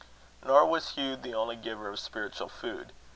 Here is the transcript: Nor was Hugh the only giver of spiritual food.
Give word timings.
Nor 0.43 0.65
was 0.65 0.95
Hugh 0.95 1.15
the 1.15 1.35
only 1.35 1.55
giver 1.55 1.87
of 1.87 1.99
spiritual 1.99 2.49
food. 2.49 2.91